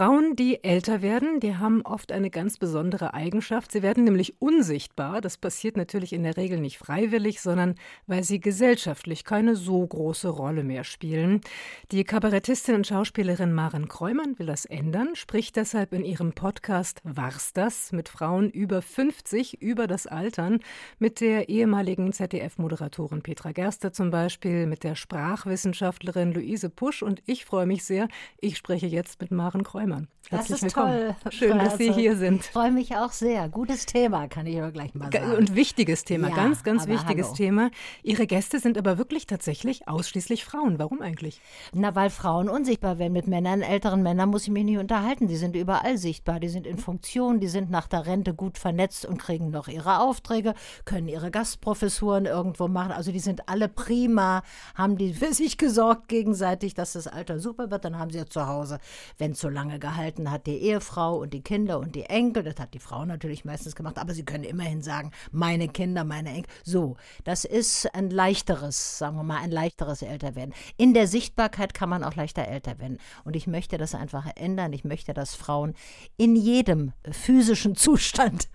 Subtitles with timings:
[0.00, 3.70] Frauen, die älter werden, die haben oft eine ganz besondere Eigenschaft.
[3.70, 5.20] Sie werden nämlich unsichtbar.
[5.20, 7.74] Das passiert natürlich in der Regel nicht freiwillig, sondern
[8.06, 11.42] weil sie gesellschaftlich keine so große Rolle mehr spielen.
[11.92, 17.52] Die Kabarettistin und Schauspielerin Maren Kräumann will das ändern, spricht deshalb in ihrem Podcast War's
[17.52, 20.60] das mit Frauen über 50 über das Altern,
[20.98, 27.44] mit der ehemaligen ZDF-Moderatorin Petra Gerster zum Beispiel, mit der Sprachwissenschaftlerin Luise Pusch und ich
[27.44, 28.08] freue mich sehr,
[28.40, 29.89] ich spreche jetzt mit Maren Kräumann.
[29.90, 30.08] Neumann.
[30.30, 31.16] Herzlich das ist willkommen.
[31.22, 31.32] toll.
[31.32, 32.42] Schön, dass Sie hier sind.
[32.42, 33.48] Ich freue mich auch sehr.
[33.48, 35.32] Gutes Thema, kann ich aber gleich mal sagen.
[35.32, 37.36] Und wichtiges Thema, ja, ganz, ganz wichtiges hallo.
[37.36, 37.70] Thema.
[38.04, 40.78] Ihre Gäste sind aber wirklich tatsächlich ausschließlich Frauen.
[40.78, 41.40] Warum eigentlich?
[41.72, 43.12] Na, weil Frauen unsichtbar werden.
[43.12, 45.26] Mit Männern, älteren Männern muss ich mich nicht unterhalten.
[45.26, 46.38] Die sind überall sichtbar.
[46.38, 49.98] Die sind in Funktion, die sind nach der Rente gut vernetzt und kriegen noch ihre
[49.98, 52.92] Aufträge, können ihre Gastprofessuren irgendwo machen.
[52.92, 54.44] Also die sind alle prima,
[54.76, 57.84] haben die für sich gesorgt gegenseitig, dass das Alter super wird.
[57.84, 58.78] Dann haben sie ja zu Hause,
[59.18, 62.42] wenn es so lange gehalten hat, die Ehefrau und die Kinder und die Enkel.
[62.42, 66.30] Das hat die Frau natürlich meistens gemacht, aber sie können immerhin sagen, meine Kinder, meine
[66.30, 66.52] Enkel.
[66.62, 70.54] So, das ist ein leichteres, sagen wir mal, ein leichteres Älterwerden.
[70.76, 72.98] In der Sichtbarkeit kann man auch leichter älter werden.
[73.24, 74.72] Und ich möchte das einfach ändern.
[74.72, 75.74] Ich möchte, dass Frauen
[76.16, 78.48] in jedem physischen Zustand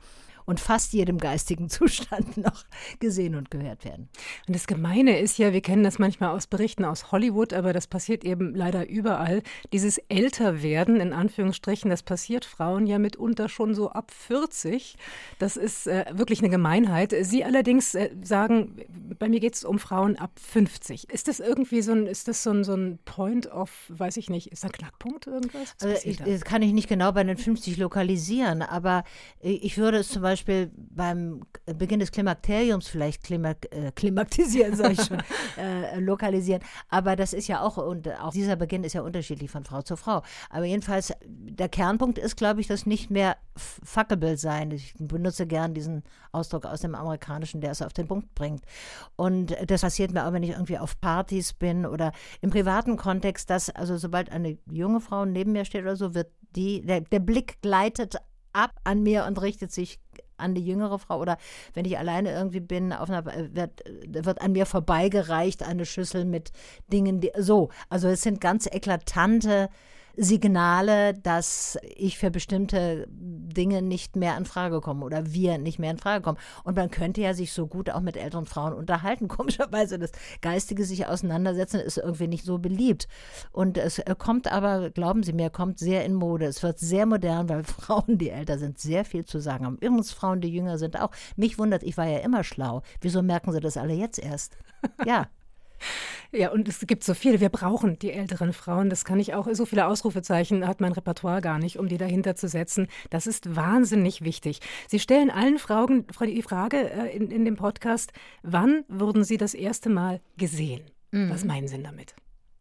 [0.46, 2.66] und fast jedem geistigen Zustand noch
[3.00, 4.10] gesehen und gehört werden.
[4.48, 7.88] Und das Gemeine ist ja, wir kennen das manchmal aus Berichten aus Hollywood, aber das
[7.88, 9.42] passiert eben leider überall.
[9.74, 14.96] Dieses Älterwerden, in Anführungsstrichen, das passiert Frauen ja mitunter schon so ab 40.
[15.40, 17.14] Das ist äh, wirklich eine Gemeinheit.
[17.22, 18.78] Sie allerdings äh, sagen,
[19.20, 21.10] bei mir geht es um Frauen ab 50.
[21.10, 24.30] Ist das irgendwie so ein, ist das so ein, so ein Point of, weiß ich
[24.30, 25.76] nicht, ist da ein Knackpunkt irgendwas?
[25.82, 29.04] Also ich, das kann ich nicht genau bei den 50 lokalisieren, aber
[29.44, 34.76] äh, ich würde es zum Beispiel Beispiel beim Beginn des Klimakteriums vielleicht klimak äh, klimaktisieren,
[34.76, 35.24] sage ich schon,
[35.58, 36.62] äh, lokalisieren.
[36.90, 39.96] Aber das ist ja auch, und auch dieser Beginn ist ja unterschiedlich von Frau zu
[39.96, 40.24] Frau.
[40.50, 44.72] Aber jedenfalls, der Kernpunkt ist, glaube ich, das nicht mehr fuckable sein.
[44.72, 48.64] Ich benutze gern diesen Ausdruck aus dem Amerikanischen, der es auf den Punkt bringt.
[49.16, 53.50] Und das passiert mir auch, wenn ich irgendwie auf Partys bin oder im privaten Kontext,
[53.50, 57.20] dass, also sobald eine junge Frau neben mir steht oder so, wird die, der, der
[57.20, 58.18] Blick gleitet
[58.56, 60.00] ab an mir und richtet sich
[60.38, 61.38] an die jüngere Frau oder
[61.74, 66.52] wenn ich alleine irgendwie bin, auf einer, wird, wird an mir vorbeigereicht eine Schüssel mit
[66.92, 67.70] Dingen, die so.
[67.90, 69.70] Also es sind ganz eklatante
[70.18, 75.92] Signale, dass ich für bestimmte Dinge nicht mehr in Frage komme oder wir nicht mehr
[75.92, 76.38] in Frage kommen.
[76.64, 79.28] Und man könnte ja sich so gut auch mit älteren Frauen unterhalten.
[79.36, 80.12] Komischerweise das
[80.42, 83.08] geistige sich auseinandersetzen ist irgendwie nicht so beliebt.
[83.52, 86.46] Und es kommt aber, glauben Sie mir, kommt sehr in Mode.
[86.46, 89.78] Es wird sehr modern, weil Frauen, die älter sind, sehr viel zu sagen haben.
[89.78, 91.12] Übrigens Frauen, die jünger sind auch.
[91.36, 92.82] Mich wundert, ich war ja immer schlau.
[93.02, 94.58] Wieso merken Sie das alle jetzt erst?
[95.06, 95.28] Ja.
[96.32, 97.40] Ja, und es gibt so viele.
[97.40, 98.90] Wir brauchen die älteren Frauen.
[98.90, 99.48] Das kann ich auch.
[99.52, 102.88] So viele Ausrufezeichen hat mein Repertoire gar nicht, um die dahinter zu setzen.
[103.10, 104.60] Das ist wahnsinnig wichtig.
[104.88, 108.12] Sie stellen allen Frauen die Frage äh, in, in dem Podcast:
[108.44, 110.84] Wann wurden Sie das erste Mal gesehen?
[111.12, 111.30] Mhm.
[111.30, 112.16] Was meinen Sie damit?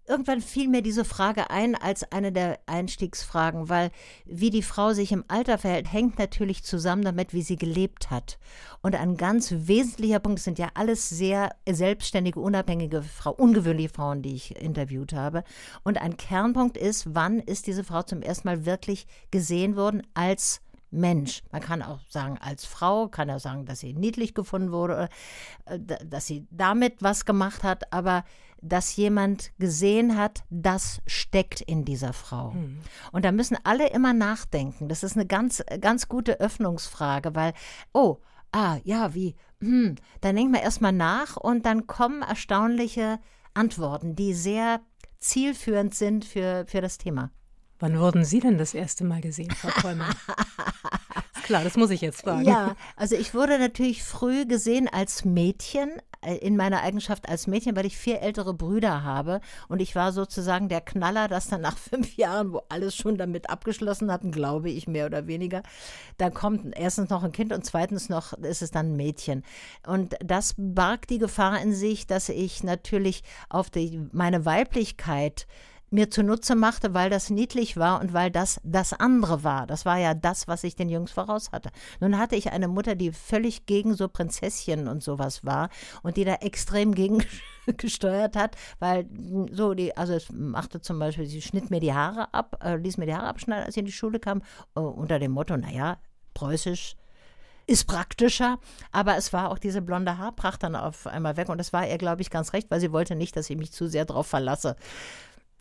[0.07, 3.91] Irgendwann fiel mir diese Frage ein als eine der Einstiegsfragen, weil
[4.25, 8.39] wie die Frau sich im Alter verhält, hängt natürlich zusammen damit, wie sie gelebt hat.
[8.83, 14.35] Und ein ganz wesentlicher Punkt sind ja alles sehr selbstständige, unabhängige Frau, ungewöhnliche Frauen, die
[14.35, 15.45] ich interviewt habe.
[15.85, 20.61] Und ein Kernpunkt ist, wann ist diese Frau zum ersten Mal wirklich gesehen worden als
[20.95, 21.43] Mensch.
[21.51, 25.09] Man kann auch sagen, als Frau, kann er sagen, dass sie niedlich gefunden wurde,
[25.67, 28.25] äh, dass sie damit was gemacht hat, aber
[28.63, 32.53] dass jemand gesehen hat, das steckt in dieser Frau.
[32.53, 32.79] Mhm.
[33.13, 34.89] Und da müssen alle immer nachdenken.
[34.89, 37.53] Das ist eine ganz, ganz gute Öffnungsfrage, weil,
[37.93, 38.19] oh,
[38.53, 43.19] ah, ja, wie, hm, dann denkt man erstmal nach und dann kommen erstaunliche
[43.53, 44.81] Antworten, die sehr
[45.21, 47.31] zielführend sind für, für das Thema.
[47.79, 50.15] Wann wurden Sie denn das erste Mal gesehen, Frau Kollmann?
[51.45, 52.47] Klar, das muss ich jetzt fragen.
[52.47, 55.91] Ja, also ich wurde natürlich früh gesehen als Mädchen,
[56.23, 60.13] äh, in meiner Eigenschaft als Mädchen, weil ich vier ältere Brüder habe und ich war
[60.13, 64.71] sozusagen der Knaller, dass dann nach fünf Jahren, wo alles schon damit abgeschlossen hatten, glaube
[64.71, 65.63] ich mehr oder weniger,
[66.17, 69.45] dann kommt erstens noch ein Kind und zweitens noch ist es dann ein Mädchen.
[69.87, 75.47] Und das barg die Gefahr in sich, dass ich natürlich auf die, meine Weiblichkeit
[75.95, 79.67] mir zunutze machte, weil das niedlich war und weil das das andere war.
[79.67, 81.71] Das war ja das, was ich den Jungs voraus hatte.
[82.01, 85.71] Nun hatte ich eine Mutter, die völlig gegen so Prinzesschen und sowas war
[86.03, 87.25] und die da extrem gegen
[87.77, 89.09] gesteuert hat, weil
[89.53, 92.99] so die, also es machte zum Beispiel, sie schnitt mir die Haare ab, äh, ließ
[92.99, 94.43] mir die Haare abschneiden, als ich in die Schule kam,
[94.75, 95.99] äh, unter dem Motto, naja,
[96.35, 96.97] preußisch,
[97.67, 98.59] ist praktischer,
[98.93, 101.99] aber es war auch diese blonde Haarpracht dann auf einmal weg und das war ihr,
[101.99, 104.77] glaube ich, ganz recht, weil sie wollte nicht, dass ich mich zu sehr drauf verlasse.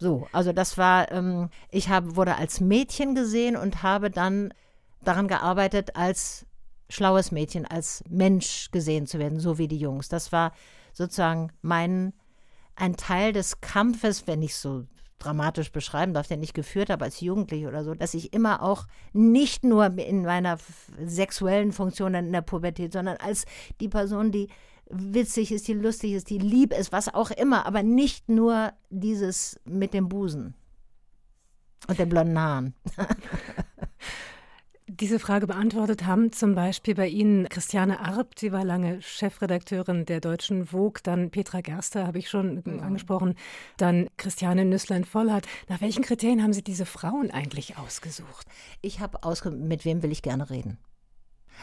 [0.03, 4.53] So, also das war, ähm, ich habe, wurde als Mädchen gesehen und habe dann
[5.01, 6.45] daran gearbeitet, als
[6.89, 10.09] schlaues Mädchen, als Mensch gesehen zu werden, so wie die Jungs.
[10.09, 10.51] Das war
[10.91, 12.11] sozusagen mein,
[12.75, 14.83] ein Teil des Kampfes, wenn ich so
[15.19, 18.87] dramatisch beschreiben darf, den ich geführt habe als Jugendliche oder so, dass ich immer auch
[19.13, 20.57] nicht nur in meiner
[21.05, 23.45] sexuellen Funktion in der Pubertät, sondern als
[23.79, 24.49] die Person, die
[24.89, 29.59] witzig ist, die lustig ist, die lieb ist, was auch immer, aber nicht nur dieses
[29.65, 30.53] mit dem Busen
[31.87, 32.73] und den blonden Haaren.
[34.87, 40.19] Diese Frage beantwortet haben zum Beispiel bei Ihnen Christiane Arp, sie war lange Chefredakteurin der
[40.19, 42.81] Deutschen Vogue, dann Petra Gerster, habe ich schon mhm.
[42.81, 43.35] angesprochen,
[43.77, 45.47] dann Christiane Nüsslein-Vollhardt.
[45.69, 48.45] Nach welchen Kriterien haben Sie diese Frauen eigentlich ausgesucht?
[48.81, 50.77] Ich habe ausgesucht, mit wem will ich gerne reden.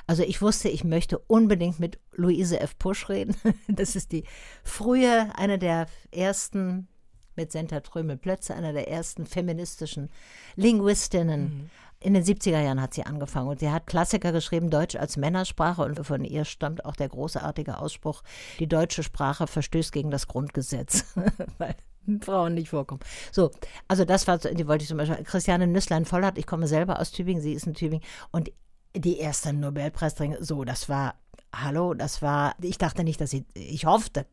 [0.07, 2.79] Also ich wusste, ich möchte unbedingt mit Luise F.
[2.79, 3.35] Pusch reden.
[3.69, 4.25] Das ist die
[4.65, 6.89] frühe, eine der ersten,
[7.37, 10.11] mit Senta Trömel-Plötze, einer der ersten feministischen
[10.57, 11.43] Linguistinnen.
[11.43, 11.71] Mhm
[12.01, 15.83] in den 70er Jahren hat sie angefangen und sie hat Klassiker geschrieben, Deutsch als Männersprache
[15.83, 18.23] und von ihr stammt auch der großartige Ausspruch,
[18.59, 21.05] die deutsche Sprache verstößt gegen das Grundgesetz,
[21.59, 21.77] weil
[22.23, 23.01] Frauen nicht vorkommen.
[23.33, 23.51] So,
[23.87, 27.43] also das war, die wollte ich zum Beispiel, Christiane Nüsslein-Vollert, ich komme selber aus Tübingen,
[27.43, 28.51] sie ist in Tübingen und
[28.97, 31.15] die erste Nobelpreisträgerin, so, das war,
[31.55, 34.27] hallo, das war, ich dachte nicht, dass sie, ich hoffte,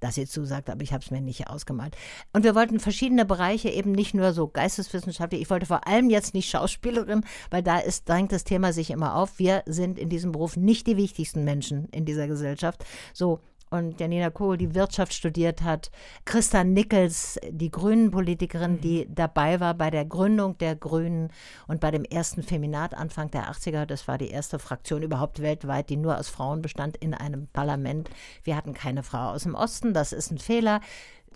[0.00, 1.96] dass sie zusagt, aber ich habe es mir nicht ausgemalt.
[2.32, 5.40] Und wir wollten verschiedene Bereiche, eben nicht nur so Geisteswissenschaftlich.
[5.40, 9.14] Ich wollte vor allem jetzt nicht Schauspielerin, weil da ist, drängt das Thema sich immer
[9.14, 9.38] auf.
[9.38, 12.84] Wir sind in diesem Beruf nicht die wichtigsten Menschen in dieser Gesellschaft.
[13.14, 13.40] So,
[13.70, 15.90] und Janina Kohl, die Wirtschaft studiert hat,
[16.24, 18.80] Christa Nickels, die Grünen-Politikerin, mhm.
[18.80, 21.30] die dabei war bei der Gründung der Grünen
[21.66, 23.86] und bei dem ersten Feminat Anfang der 80er.
[23.86, 28.10] Das war die erste Fraktion überhaupt weltweit, die nur aus Frauen bestand in einem Parlament.
[28.44, 30.80] Wir hatten keine Frau aus dem Osten, das ist ein Fehler.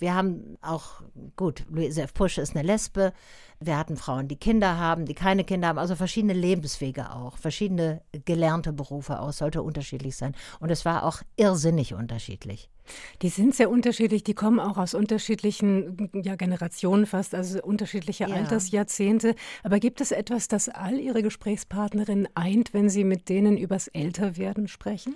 [0.01, 1.03] Wir haben auch,
[1.37, 2.15] gut, Louise F.
[2.15, 3.13] Pusch ist eine Lesbe.
[3.61, 8.01] Wir hatten Frauen, die Kinder haben, die keine Kinder haben, also verschiedene Lebenswege auch, verschiedene
[8.25, 10.35] gelernte Berufe auch, sollte unterschiedlich sein.
[10.59, 12.71] Und es war auch irrsinnig unterschiedlich.
[13.21, 18.35] Die sind sehr unterschiedlich, die kommen auch aus unterschiedlichen ja, Generationen fast, also unterschiedliche ja.
[18.35, 19.35] Altersjahrzehnte.
[19.63, 24.69] Aber gibt es etwas, das all Ihre Gesprächspartnerinnen eint, wenn Sie mit denen übers Älterwerden
[24.69, 25.15] sprechen?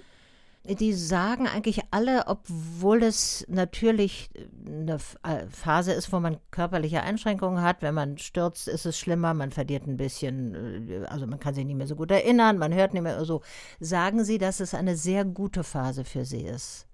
[0.67, 4.31] Die sagen eigentlich alle, obwohl es natürlich
[4.67, 7.83] eine äh, Phase ist, wo man körperliche Einschränkungen hat.
[7.83, 11.67] Wenn man stürzt, ist es schlimmer, man verliert ein bisschen, äh, also man kann sich
[11.67, 13.43] nicht mehr so gut erinnern, man hört nicht mehr so.
[13.79, 16.87] Sagen Sie, dass es eine sehr gute Phase für Sie ist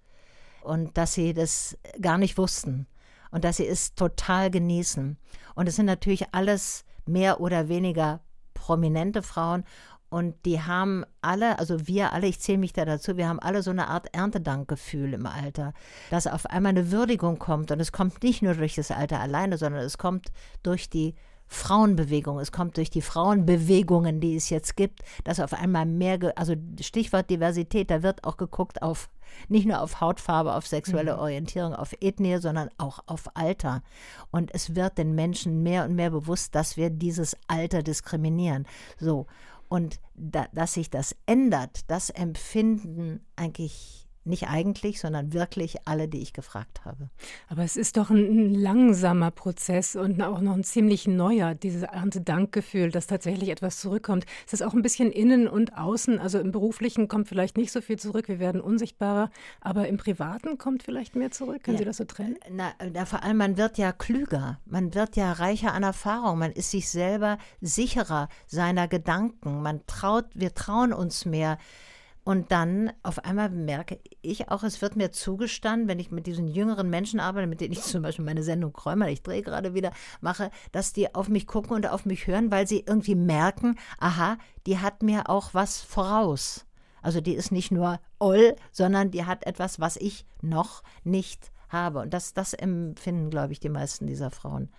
[0.62, 2.88] und dass Sie das gar nicht wussten
[3.30, 5.16] und dass Sie es total genießen.
[5.54, 8.20] Und es sind natürlich alles mehr oder weniger
[8.54, 9.64] prominente Frauen
[10.10, 13.62] und die haben alle, also wir alle, ich zähle mich da dazu, wir haben alle
[13.62, 15.72] so eine Art Erntedankgefühl im Alter,
[16.10, 17.70] dass auf einmal eine Würdigung kommt.
[17.70, 20.32] Und es kommt nicht nur durch das Alter alleine, sondern es kommt
[20.64, 21.14] durch die
[21.46, 26.54] Frauenbewegung, es kommt durch die Frauenbewegungen, die es jetzt gibt, dass auf einmal mehr, also
[26.80, 29.10] Stichwort Diversität, da wird auch geguckt auf
[29.48, 31.20] nicht nur auf Hautfarbe, auf sexuelle mhm.
[31.20, 33.82] Orientierung, auf Ethnie, sondern auch auf Alter.
[34.30, 38.66] Und es wird den Menschen mehr und mehr bewusst, dass wir dieses Alter diskriminieren.
[38.98, 39.26] So.
[39.70, 46.20] Und da, dass sich das ändert, das empfinden eigentlich nicht eigentlich, sondern wirklich alle, die
[46.20, 47.08] ich gefragt habe.
[47.48, 52.90] Aber es ist doch ein, langsamer Prozess und auch noch ein ziemlich neuer, dieses Erntedankgefühl,
[52.90, 54.26] dass tatsächlich etwas zurückkommt.
[54.46, 56.18] Es ist auch ein bisschen innen und außen.
[56.18, 59.30] Also im Beruflichen kommt vielleicht nicht so viel zurück, wir werden unsichtbarer,
[59.60, 61.64] aber im Privaten kommt vielleicht mehr zurück.
[61.64, 62.36] Können ja, Sie das so trennen?
[62.50, 66.52] Na, na, vor allem, man wird ja klüger, man wird ja reicher an Erfahrung, man
[66.52, 71.58] ist sich selber sicherer seiner Gedanken, man traut, wir trauen uns mehr.
[72.22, 76.48] Und dann auf einmal merke ich auch, es wird mir zugestanden, wenn ich mit diesen
[76.48, 79.92] jüngeren Menschen arbeite, mit denen ich zum Beispiel meine Sendung Kräumer, ich drehe gerade wieder,
[80.20, 84.36] mache, dass die auf mich gucken und auf mich hören, weil sie irgendwie merken, aha,
[84.66, 86.66] die hat mir auch was voraus.
[87.02, 92.00] Also die ist nicht nur oll, sondern die hat etwas, was ich noch nicht habe.
[92.00, 94.70] Und das, das empfinden, glaube ich, die meisten dieser Frauen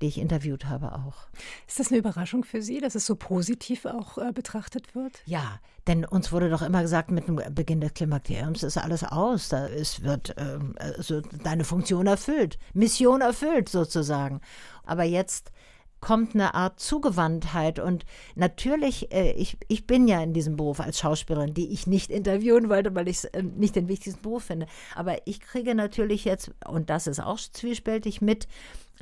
[0.00, 1.28] die ich interviewt habe, auch.
[1.66, 5.22] Ist das eine Überraschung für Sie, dass es so positiv auch äh, betrachtet wird?
[5.26, 9.48] Ja, denn uns wurde doch immer gesagt, mit dem Beginn des Klimakteriums ist alles aus.
[9.48, 14.40] Da ist, wird äh, also deine Funktion erfüllt, Mission erfüllt sozusagen.
[14.84, 15.52] Aber jetzt
[16.00, 17.78] kommt eine Art Zugewandtheit.
[17.78, 18.04] Und
[18.34, 22.68] natürlich, äh, ich, ich bin ja in diesem Beruf als Schauspielerin, die ich nicht interviewen
[22.68, 24.66] wollte, weil ich es äh, nicht den wichtigsten Beruf finde.
[24.94, 28.48] Aber ich kriege natürlich jetzt, und das ist auch zwiespältig mit,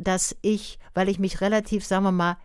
[0.00, 2.36] dass ich, weil ich mich relativ, sagen wir mal,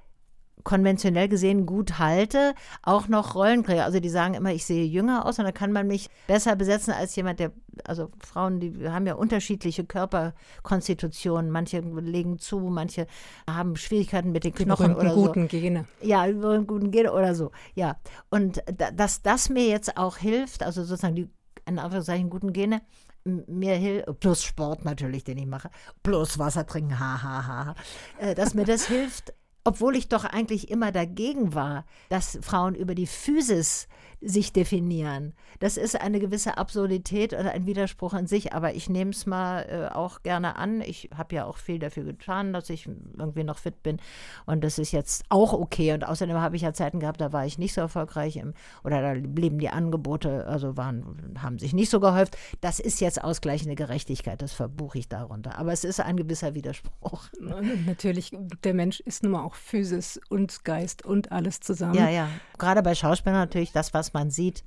[0.64, 3.84] konventionell gesehen gut halte, auch noch Rollen kriege.
[3.84, 6.94] Also die sagen immer, ich sehe jünger aus und dann kann man mich besser besetzen
[6.94, 7.52] als jemand, der,
[7.84, 11.52] also Frauen, die haben ja unterschiedliche Körperkonstitutionen.
[11.52, 13.08] Manche legen zu, manche
[13.50, 15.26] haben Schwierigkeiten mit den Knochen oder so.
[15.26, 15.86] guten Gene.
[16.02, 17.52] Ja, guten Gene oder so.
[17.76, 17.98] Ja.
[18.30, 18.64] Und
[18.96, 21.30] dass das mir jetzt auch hilft, also sozusagen die
[21.66, 22.82] in Anführungszeichen guten Gene,
[23.26, 25.70] mir hilft, plus Sport natürlich, den ich mache,
[26.02, 27.76] plus Wasser trinken, ha, ha, ha,
[28.20, 32.96] äh, dass mir das hilft, obwohl ich doch eigentlich immer dagegen war, dass Frauen über
[32.96, 33.88] die Physis
[34.26, 35.34] sich definieren.
[35.60, 39.62] Das ist eine gewisse Absurdität oder ein Widerspruch in sich, aber ich nehme es mal
[39.70, 40.82] äh, auch gerne an.
[40.82, 43.98] Ich habe ja auch viel dafür getan, dass ich irgendwie noch fit bin
[44.46, 45.94] und das ist jetzt auch okay.
[45.94, 48.54] Und außerdem habe ich ja Zeiten gehabt, da war ich nicht so erfolgreich im,
[48.84, 52.38] oder da blieben die Angebote, also waren, haben sich nicht so gehäuft.
[52.62, 55.58] Das ist jetzt ausgleichende Gerechtigkeit, das verbuche ich darunter.
[55.58, 57.26] Aber es ist ein gewisser Widerspruch.
[57.86, 58.32] Natürlich,
[58.64, 61.96] der Mensch ist nun mal auch Physis und Geist und alles zusammen.
[61.96, 62.30] Ja, ja.
[62.58, 64.64] Gerade bei Schauspielern natürlich das, was man sieht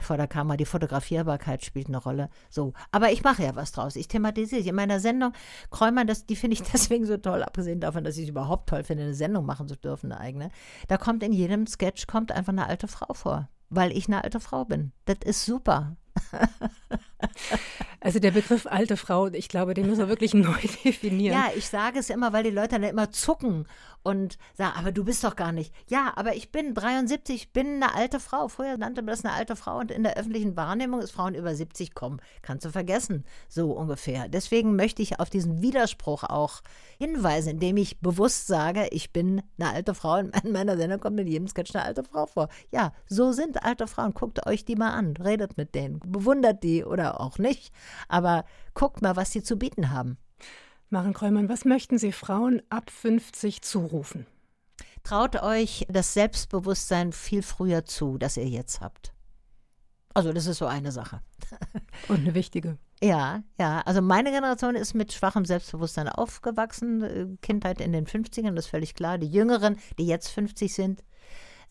[0.00, 2.28] vor der Kamera, die Fotografierbarkeit spielt eine Rolle.
[2.50, 3.96] So, aber ich mache ja was draus.
[3.96, 4.68] Ich thematisiere.
[4.68, 5.32] In meiner Sendung
[5.70, 8.84] Kräumann, das, die finde ich deswegen so toll, abgesehen davon, dass ich es überhaupt toll
[8.84, 10.50] finde, eine Sendung machen zu dürfen, eine eigene.
[10.88, 14.40] Da kommt in jedem Sketch kommt einfach eine alte Frau vor, weil ich eine alte
[14.40, 14.92] Frau bin.
[15.04, 15.96] Das ist super.
[18.04, 21.34] Also der Begriff alte Frau, ich glaube, den muss man wirklich neu definieren.
[21.34, 23.66] Ja, ich sage es immer, weil die Leute dann immer zucken
[24.04, 25.74] und sagen, aber du bist doch gar nicht.
[25.88, 28.48] Ja, aber ich bin 73, bin eine alte Frau.
[28.48, 31.54] Früher nannte man das eine alte Frau und in der öffentlichen Wahrnehmung ist Frauen über
[31.54, 32.20] 70 kommen.
[32.42, 34.28] Kannst du vergessen, so ungefähr.
[34.28, 36.60] Deswegen möchte ich auf diesen Widerspruch auch
[36.98, 40.16] hinweisen, indem ich bewusst sage, ich bin eine alte Frau.
[40.16, 42.48] In meiner Sendung kommt in jedem Sketch eine alte Frau vor.
[42.70, 44.12] Ja, so sind alte Frauen.
[44.12, 47.72] Guckt euch die mal an, redet mit denen, bewundert die oder auch nicht.
[48.08, 48.44] Aber
[48.74, 50.18] guckt mal, was sie zu bieten haben.
[50.94, 54.28] Maren Kräumann, was möchten Sie Frauen ab 50 zurufen?
[55.02, 59.12] Traut euch das Selbstbewusstsein viel früher zu, das ihr jetzt habt.
[60.14, 61.20] Also das ist so eine Sache.
[62.08, 62.78] Und eine wichtige.
[63.02, 63.80] Ja, ja.
[63.80, 67.02] Also meine Generation ist mit schwachem Selbstbewusstsein aufgewachsen.
[67.02, 69.18] Äh, Kindheit in den 50ern, das ist völlig klar.
[69.18, 71.02] Die Jüngeren, die jetzt 50 sind,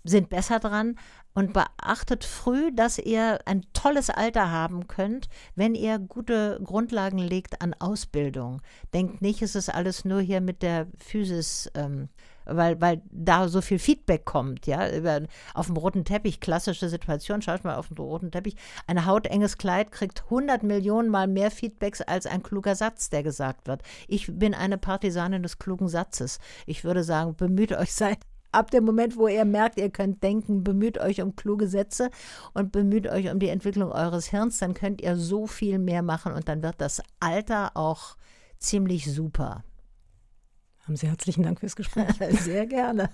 [0.03, 0.97] sind besser dran
[1.33, 7.61] und beachtet früh, dass ihr ein tolles Alter haben könnt, wenn ihr gute Grundlagen legt
[7.61, 8.61] an Ausbildung.
[8.93, 11.71] Denkt nicht, es ist alles nur hier mit der Physis.
[11.73, 12.09] Ähm,
[12.45, 15.21] weil, weil da so viel Feedback kommt, ja, über,
[15.53, 18.55] auf dem roten Teppich, klassische Situation, schaut mal auf dem roten Teppich,
[18.87, 23.67] ein hautenges Kleid kriegt 100 Millionen mal mehr Feedbacks als ein kluger Satz, der gesagt
[23.67, 23.81] wird.
[24.07, 26.39] Ich bin eine Partisanin des klugen Satzes.
[26.65, 28.19] Ich würde sagen, bemüht euch, seid
[28.53, 32.09] ab dem Moment, wo ihr merkt, ihr könnt denken, bemüht euch um kluge Sätze
[32.53, 36.33] und bemüht euch um die Entwicklung eures Hirns, dann könnt ihr so viel mehr machen
[36.33, 38.17] und dann wird das Alter auch
[38.59, 39.63] ziemlich super.
[40.85, 42.15] Haben Sie herzlichen Dank fürs Gespräch.
[42.41, 43.09] Sehr gerne.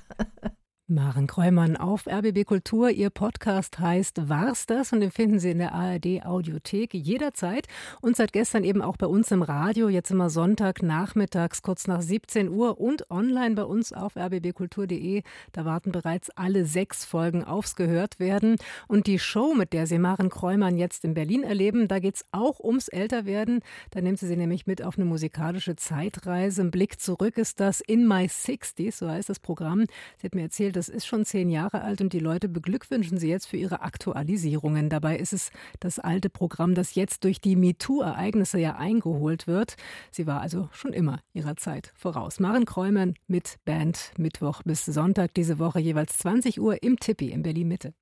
[0.92, 2.90] Maren Kräumann auf RBB Kultur.
[2.90, 7.68] Ihr Podcast heißt War's das und den finden Sie in der ARD Audiothek jederzeit
[8.02, 12.02] und seit gestern eben auch bei uns im Radio, jetzt immer Sonntag nachmittags kurz nach
[12.02, 15.22] 17 Uhr und online bei uns auf rbbkultur.de.
[15.52, 18.56] Da warten bereits alle sechs Folgen aufs Gehört werden.
[18.88, 22.26] Und die Show, mit der Sie Maren Kräumann jetzt in Berlin erleben, da geht es
[22.32, 23.60] auch ums Älterwerden.
[23.92, 26.64] Da nimmt sie sie nämlich mit auf eine musikalische Zeitreise.
[26.64, 29.86] Ein Blick zurück ist das In My 60s, so heißt das Programm.
[30.18, 33.28] Sie hat mir erzählt, das ist schon zehn Jahre alt und die Leute beglückwünschen sie
[33.28, 34.88] jetzt für ihre Aktualisierungen.
[34.88, 39.76] Dabei ist es das alte Programm, das jetzt durch die MeToo-Ereignisse ja eingeholt wird.
[40.10, 42.40] Sie war also schon immer ihrer Zeit voraus.
[42.40, 47.42] Maren Kräumann mit Band Mittwoch bis Sonntag diese Woche jeweils 20 Uhr im Tippi in
[47.42, 47.94] Berlin Mitte.